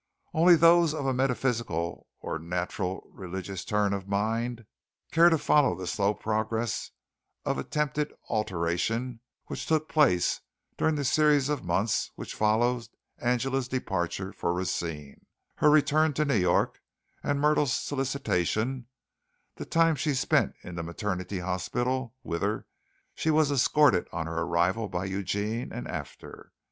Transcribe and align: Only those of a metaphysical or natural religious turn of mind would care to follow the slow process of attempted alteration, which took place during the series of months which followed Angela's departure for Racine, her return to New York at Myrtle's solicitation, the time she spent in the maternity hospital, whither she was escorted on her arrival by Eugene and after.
Only 0.33 0.55
those 0.55 0.95
of 0.95 1.05
a 1.05 1.13
metaphysical 1.13 2.07
or 2.21 2.39
natural 2.39 3.07
religious 3.13 3.63
turn 3.63 3.93
of 3.93 4.07
mind 4.07 4.61
would 4.61 4.67
care 5.11 5.29
to 5.29 5.37
follow 5.37 5.75
the 5.75 5.85
slow 5.85 6.15
process 6.15 6.89
of 7.45 7.59
attempted 7.59 8.11
alteration, 8.27 9.19
which 9.45 9.67
took 9.67 9.87
place 9.87 10.41
during 10.75 10.95
the 10.95 11.05
series 11.05 11.49
of 11.49 11.63
months 11.63 12.09
which 12.15 12.33
followed 12.33 12.87
Angela's 13.19 13.67
departure 13.67 14.33
for 14.33 14.51
Racine, 14.55 15.23
her 15.57 15.69
return 15.69 16.13
to 16.13 16.25
New 16.25 16.33
York 16.39 16.81
at 17.23 17.37
Myrtle's 17.37 17.71
solicitation, 17.71 18.87
the 19.57 19.65
time 19.65 19.93
she 19.95 20.15
spent 20.15 20.55
in 20.63 20.73
the 20.73 20.81
maternity 20.81 21.41
hospital, 21.41 22.15
whither 22.23 22.65
she 23.13 23.29
was 23.29 23.51
escorted 23.51 24.07
on 24.11 24.25
her 24.25 24.41
arrival 24.41 24.89
by 24.89 25.05
Eugene 25.05 25.71
and 25.71 25.87
after. 25.87 26.53